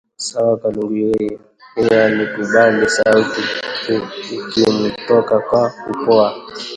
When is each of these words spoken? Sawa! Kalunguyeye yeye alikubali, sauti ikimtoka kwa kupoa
Sawa! 0.27 0.53
Kalunguyeye 0.61 1.29
yeye 1.77 2.01
alikubali, 2.05 2.87
sauti 2.95 3.41
ikimtoka 4.37 5.35
kwa 5.47 5.63
kupoa 5.83 6.27